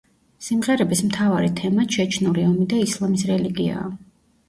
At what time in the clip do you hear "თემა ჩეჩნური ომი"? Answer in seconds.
1.61-2.69